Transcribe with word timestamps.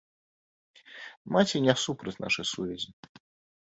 Маці 1.37 1.57
не 1.69 1.79
супраць 1.85 2.19
нашай 2.27 2.45
сувязі. 2.57 2.89